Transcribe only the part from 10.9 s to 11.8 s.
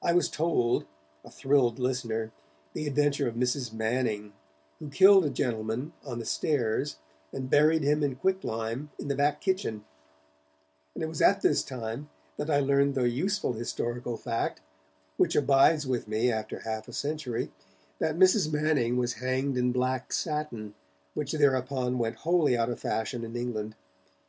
and it was at this